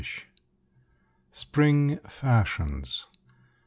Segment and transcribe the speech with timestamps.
[1.31, 3.05] SPRING FASHIONS.